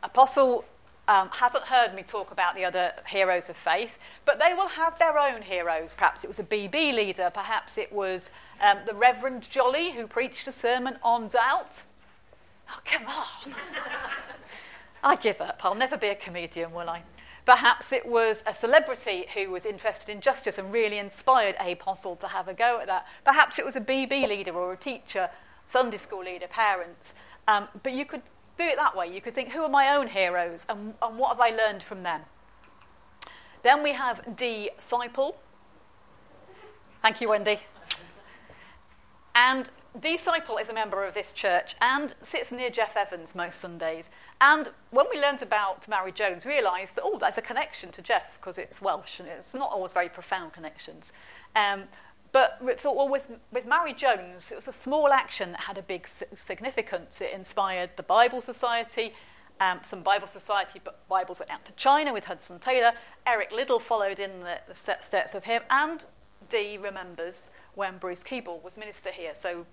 [0.03, 0.65] Apostle
[1.09, 4.99] um, hasn't heard me talk about the other heroes of faith, but they will have
[4.99, 5.95] their own heroes.
[5.95, 8.31] Perhaps it was a BB leader, perhaps it was
[8.63, 11.85] um, the Reverend Jolly who preached a sermon on doubt.
[12.71, 13.55] Oh, come on.
[15.03, 15.61] I give up.
[15.63, 17.03] I'll never be a comedian, will I?
[17.45, 22.29] Perhaps it was a celebrity who was interested in justice and really inspired Apostle to
[22.29, 23.07] have a go at that.
[23.25, 25.29] Perhaps it was a BB leader or a teacher,
[25.67, 27.15] Sunday school leader, parents.
[27.47, 28.23] Um, but you could
[28.57, 29.13] do it that way.
[29.13, 32.03] You could think, who are my own heroes and, and what have I learned from
[32.03, 32.23] them?
[33.63, 35.37] Then we have disciple.
[37.03, 37.61] Thank you, Wendy.
[39.35, 39.69] And
[39.99, 44.11] disciple is a member of this church and sits near Jeff Evans most Sundays.
[44.41, 48.39] And when we learned about Mary Jones, realised that, oh, there's a connection to Jeff
[48.39, 51.13] because it's Welsh and it's not always very profound connections.
[51.55, 51.85] Um,
[52.33, 55.79] but we thought, well, with, with Mary Jones, it was a small action that had
[55.79, 57.21] a big significance.
[57.21, 59.15] It inspired the Bible Society.
[59.61, 62.91] Um, some Bible Society Bibles went out to China with Hudson Taylor.
[63.25, 65.63] Eric Liddell followed in the, the steps of him.
[65.71, 66.05] And
[66.49, 69.37] Dee remembers when Bruce Keeble was minister here.
[69.37, 69.67] So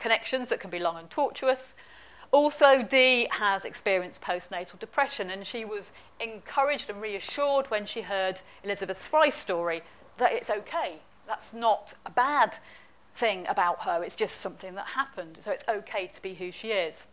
[0.00, 1.74] connections that can be long and tortuous.
[2.32, 8.40] Also, Dee has experienced postnatal depression, and she was encouraged and reassured when she heard
[8.62, 9.82] Elizabeth Fry's story
[10.18, 12.58] that it's okay that's not a bad
[13.14, 15.38] thing about her, it's just something that happened.
[15.40, 17.06] So it's okay to be who she is.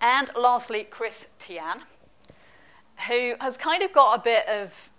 [0.00, 1.82] And lastly, Chris Tian,
[3.08, 4.90] who has kind of got a bit of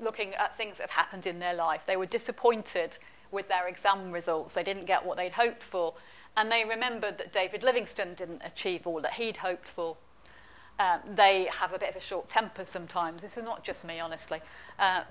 [0.00, 1.84] looking at things that have happened in their life.
[1.86, 2.98] They were disappointed
[3.30, 5.94] with their exam results, they didn't get what they'd hoped for,
[6.36, 9.96] and they remembered that David Livingstone didn't achieve all that he'd hoped for.
[10.78, 13.20] Um, they have a bit of a short temper sometimes.
[13.20, 14.40] This is not just me, honestly.
[14.78, 15.02] Uh,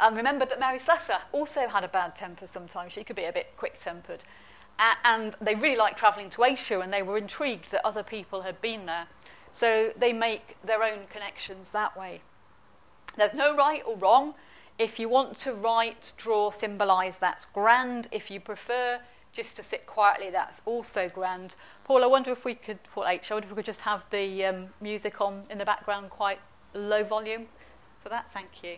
[0.00, 2.92] and remembered that Mary Slessor also had a bad temper sometimes.
[2.92, 4.24] She could be a bit quick tempered.
[5.04, 8.60] and they really liked travelling to Asia and they were intrigued that other people had
[8.60, 9.06] been there.
[9.50, 12.20] So they make their own connections that way.
[13.16, 14.34] There's no right or wrong.
[14.78, 18.06] If you want to write, draw, symbolise, that's grand.
[18.12, 19.00] If you prefer
[19.32, 21.56] just to sit quietly, that's also grand.
[21.82, 24.08] Paul, I wonder if we could, Paul H, I wonder if we could just have
[24.10, 26.38] the um, music on in the background quite
[26.74, 27.46] low volume
[28.00, 28.30] for that.
[28.30, 28.76] Thank you.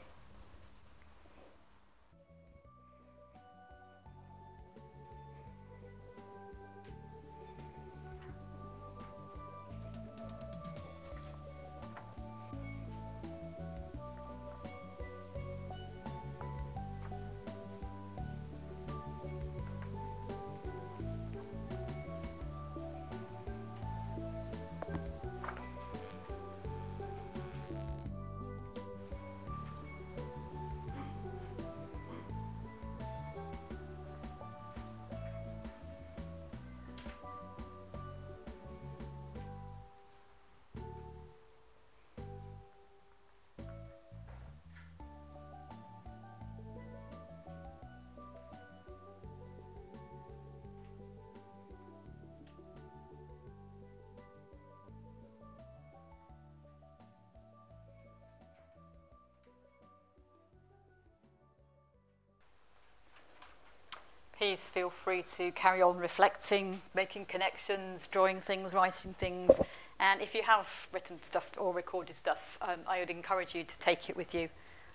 [64.41, 69.61] Please feel free to carry on reflecting, making connections, drawing things, writing things.
[69.99, 73.79] And if you have written stuff or recorded stuff, um, I would encourage you to
[73.79, 74.49] take it with you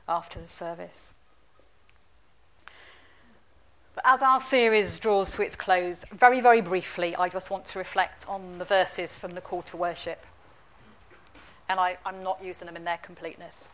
[0.10, 1.14] after the service.
[3.94, 7.78] But as our series draws to its close, very, very briefly, I just want to
[7.78, 10.26] reflect on the verses from the call to worship.
[11.70, 13.70] And I, I'm not using them in their completeness.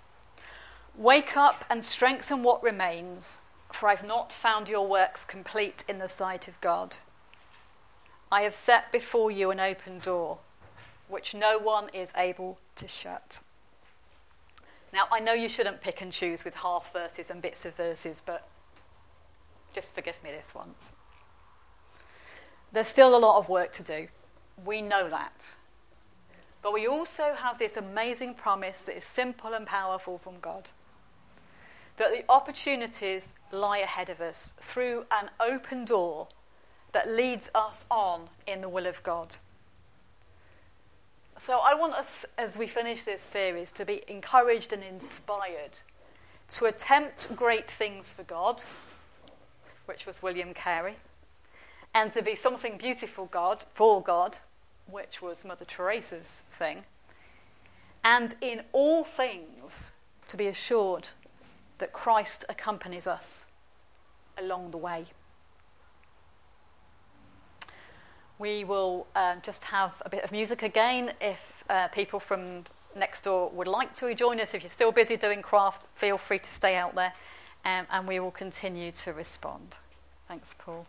[0.97, 3.39] Wake up and strengthen what remains
[3.73, 6.97] for I've not found your works complete in the sight of God.
[8.31, 10.39] I have set before you an open door,
[11.07, 13.39] which no one is able to shut.
[14.93, 18.21] Now, I know you shouldn't pick and choose with half verses and bits of verses,
[18.25, 18.47] but
[19.73, 20.93] just forgive me this once.
[22.71, 24.07] There's still a lot of work to do.
[24.63, 25.55] We know that.
[26.61, 30.71] But we also have this amazing promise that is simple and powerful from God
[32.01, 36.27] that the opportunities lie ahead of us through an open door
[36.93, 39.35] that leads us on in the will of God.
[41.37, 45.77] So I want us, as we finish this series, to be encouraged and inspired
[46.49, 48.63] to attempt great things for God,
[49.85, 50.95] which was William Carey,
[51.93, 54.39] and to be something beautiful God for God,
[54.87, 56.79] which was Mother Teresa's thing,
[58.03, 59.93] and in all things
[60.29, 61.09] to be assured
[61.81, 63.45] that Christ accompanies us
[64.37, 65.05] along the way.
[68.39, 71.11] We will uh, just have a bit of music again.
[71.19, 72.63] If uh, people from
[72.95, 76.39] next door would like to join us, if you're still busy doing craft, feel free
[76.39, 77.13] to stay out there
[77.65, 79.79] um, and we will continue to respond.
[80.27, 80.87] Thanks, Paul.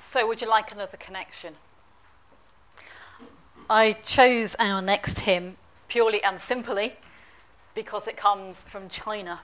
[0.00, 1.56] So, would you like another connection?
[3.68, 6.94] I chose our next hymn purely and simply
[7.74, 9.40] because it comes from China.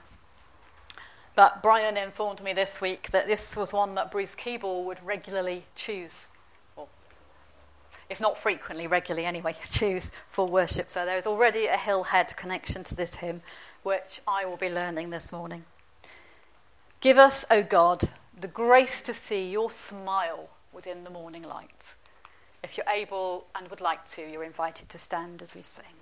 [1.35, 5.65] But Brian informed me this week that this was one that Bruce Keeble would regularly
[5.75, 6.25] choose,
[6.75, 6.87] or
[8.09, 10.89] if not frequently, regularly anyway, choose for worship.
[10.89, 13.43] So there is already a Hillhead connection to this hymn,
[13.83, 15.65] which I will be learning this morning.
[16.99, 21.95] Give us, O God, the grace to see your smile within the morning light.
[22.63, 25.96] If you're able and would like to, you're invited to stand as we sing.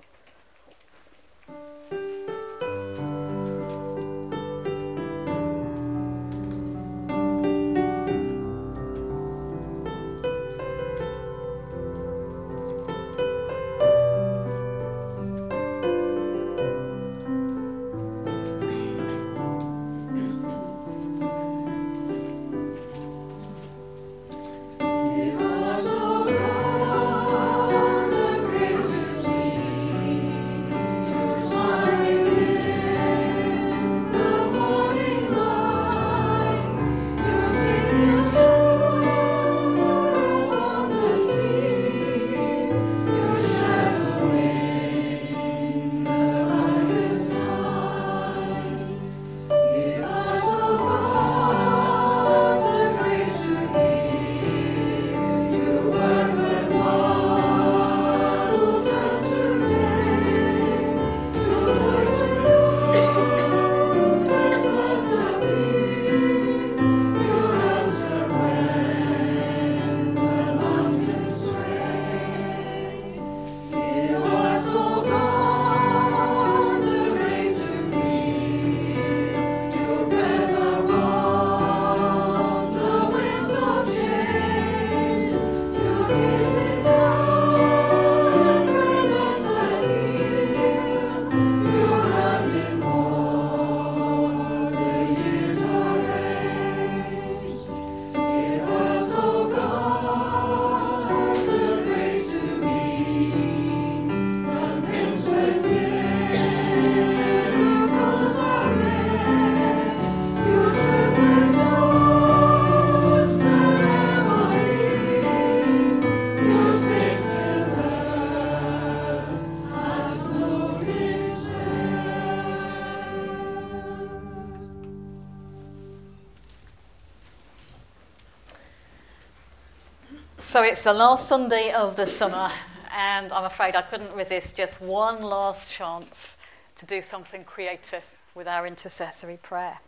[130.56, 132.50] So it's the last Sunday of the summer,
[132.90, 136.38] and I'm afraid I couldn't resist just one last chance
[136.78, 139.80] to do something creative with our intercessory prayer.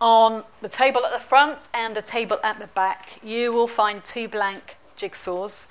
[0.00, 4.02] On the table at the front and the table at the back, you will find
[4.02, 5.68] two blank jigsaws,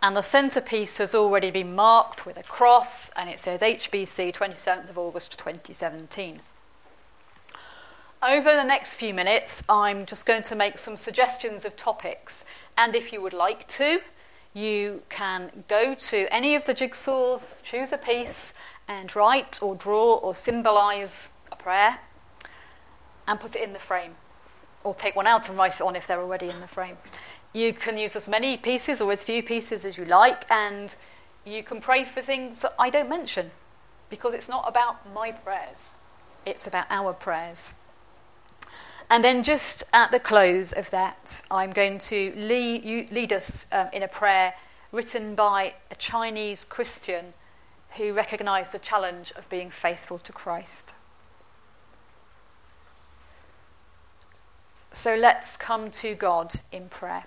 [0.00, 4.90] and the centrepiece has already been marked with a cross, and it says HBC 27th
[4.90, 6.38] of August 2017.
[8.26, 12.96] Over the next few minutes, I'm just going to make some suggestions of topics, and
[12.96, 14.00] if you would like to,
[14.54, 18.54] you can go to any of the jigsaws, choose a piece,
[18.88, 21.98] and write or draw or symbolise a prayer
[23.28, 24.14] and put it in the frame.
[24.84, 26.96] Or take one out and write it on if they're already in the frame.
[27.52, 30.96] You can use as many pieces or as few pieces as you like, and
[31.44, 33.50] you can pray for things that I don't mention
[34.08, 35.90] because it's not about my prayers,
[36.46, 37.74] it's about our prayers.
[39.10, 43.66] And then, just at the close of that, I'm going to lead, you, lead us
[43.70, 44.54] um, in a prayer
[44.92, 47.34] written by a Chinese Christian
[47.96, 50.94] who recognized the challenge of being faithful to Christ.
[54.92, 57.24] So let's come to God in prayer.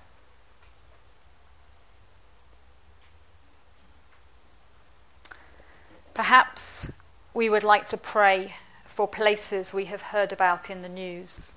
[6.13, 6.91] Perhaps
[7.33, 8.55] we would like to pray
[8.85, 11.53] for places we have heard about in the news.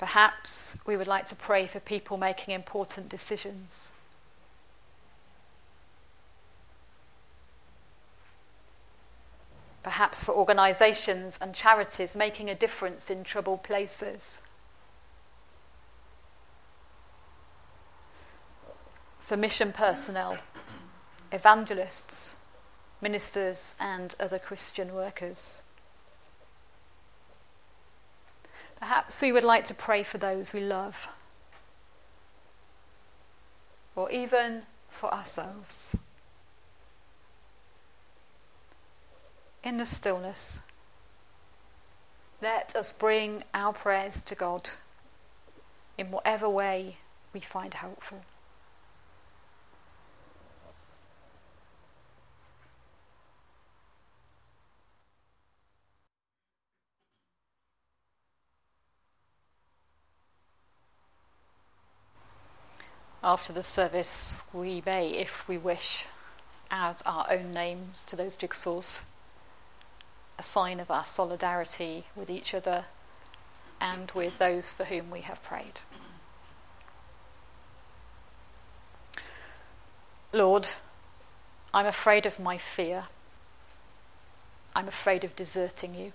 [0.00, 3.92] Perhaps we would like to pray for people making important decisions.
[9.82, 14.40] Perhaps for organisations and charities making a difference in troubled places.
[19.18, 20.38] For mission personnel,
[21.30, 22.36] evangelists,
[23.02, 25.60] ministers, and other Christian workers.
[28.80, 31.08] Perhaps we would like to pray for those we love,
[33.94, 35.96] or even for ourselves.
[39.62, 40.62] In the stillness,
[42.40, 44.70] let us bring our prayers to God
[45.98, 46.96] in whatever way
[47.34, 48.22] we find helpful.
[63.22, 66.06] After the service, we may, if we wish,
[66.70, 69.04] add our own names to those jigsaws,
[70.38, 72.86] a sign of our solidarity with each other
[73.78, 75.82] and with those for whom we have prayed.
[80.32, 80.68] Lord,
[81.74, 83.04] I'm afraid of my fear.
[84.74, 86.12] I'm afraid of deserting you.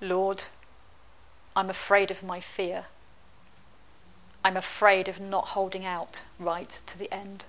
[0.00, 0.44] Lord,
[1.56, 2.86] I'm afraid of my fear.
[4.44, 7.46] I'm afraid of not holding out right to the end.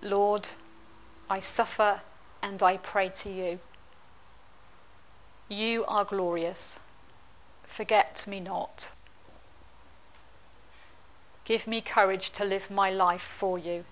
[0.00, 0.50] Lord,
[1.28, 2.02] I suffer
[2.42, 3.58] and I pray to you.
[5.48, 6.78] You are glorious.
[7.64, 8.92] Forget me not.
[11.44, 13.84] Give me courage to live my life for you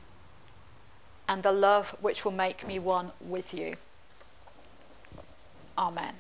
[1.29, 3.77] and the love which will make me one with you.
[5.77, 6.15] Amen.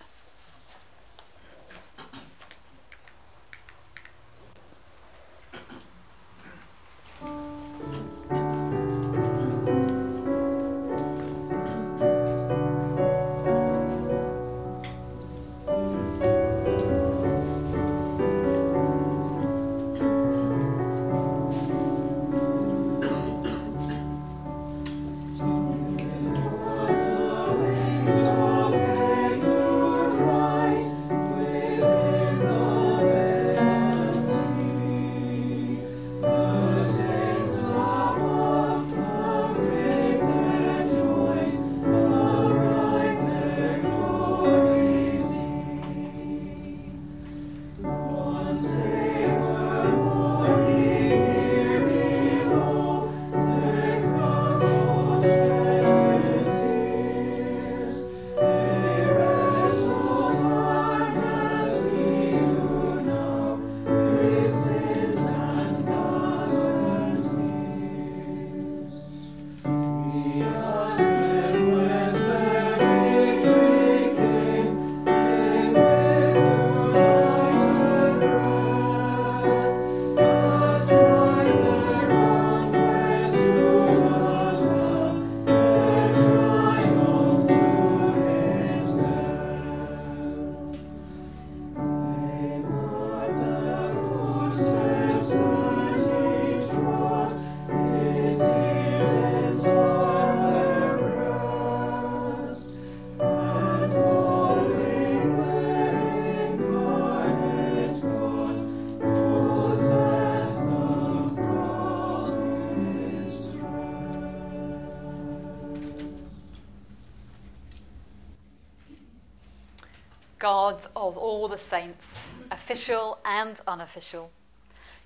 [121.08, 124.30] Of all the saints, official and unofficial.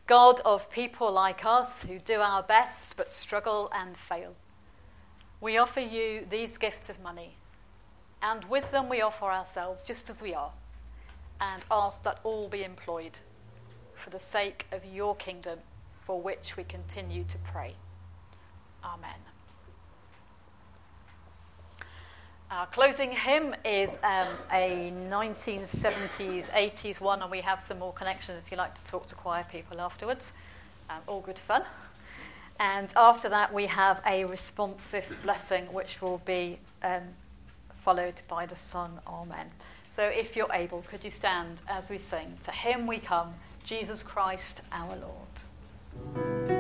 [0.07, 4.35] God of people like us who do our best but struggle and fail.
[5.41, 7.37] We offer you these gifts of money,
[8.23, 10.53] and with them we offer ourselves just as we are,
[11.41, 13.21] and ask that all be employed
[13.95, 15.61] for the sake of your kingdom,
[16.01, 17.77] for which we continue to pray.
[18.85, 19.30] Amen.
[22.51, 28.43] Our closing hymn is um, a 1970s, 80s one, and we have some more connections
[28.45, 30.33] if you like to talk to choir people afterwards.
[30.89, 31.63] Um, all good fun.
[32.59, 37.03] And after that, we have a responsive blessing, which will be um,
[37.77, 38.99] followed by the Son.
[39.07, 39.53] Amen.
[39.89, 42.37] So if you're able, could you stand as we sing?
[42.43, 46.60] To Him we come, Jesus Christ our Lord.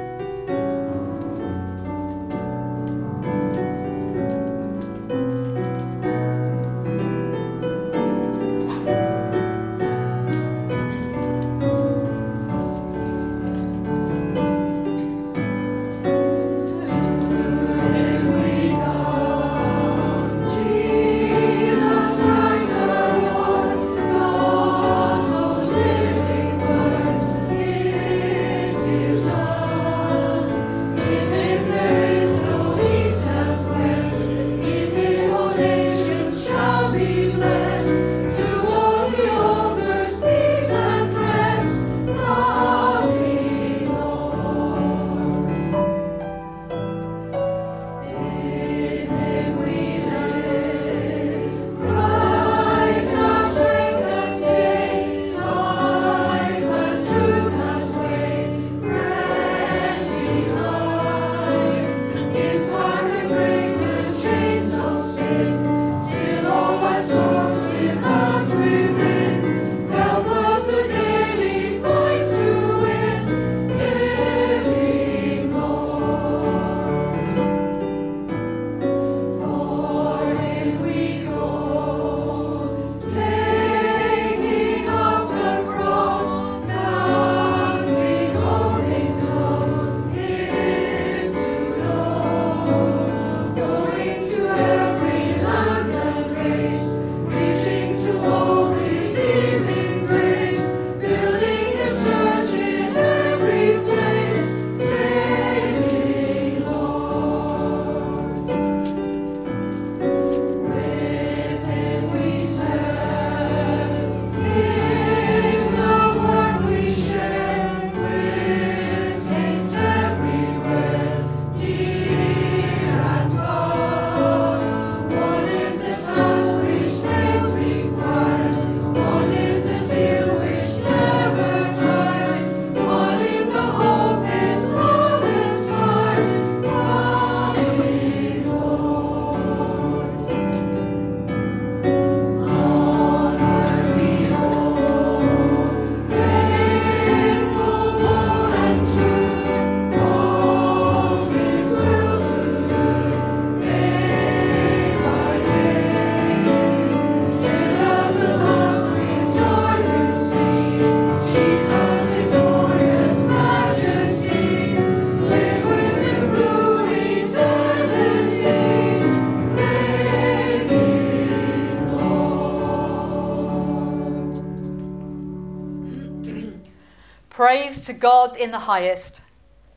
[178.00, 179.20] God in the highest.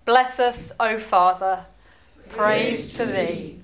[0.06, 1.66] Bless us, O Father.
[2.30, 3.60] Praise to thee.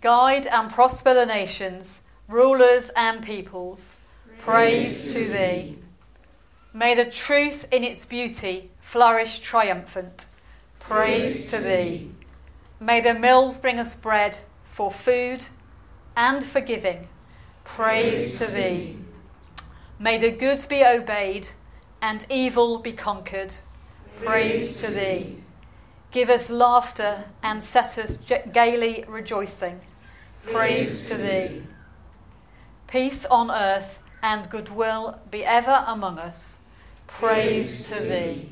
[0.00, 3.94] Guide and prosper the nations, rulers and peoples.
[4.38, 5.78] Praise to thee.
[6.72, 10.28] May the truth in its beauty flourish triumphant.
[10.80, 12.10] Praise to thee.
[12.80, 15.46] May the mills bring us bread for food
[16.16, 17.08] and for giving.
[17.64, 18.96] Praise to thee.
[19.98, 21.48] May the good be obeyed
[22.00, 23.54] and evil be conquered.
[24.24, 25.38] Praise to thee.
[26.10, 28.18] Give us laughter and set us
[28.52, 29.80] gaily rejoicing.
[30.46, 31.62] Praise to thee.
[32.86, 36.58] Peace on earth and goodwill be ever among us.
[37.06, 38.48] Praise to thee.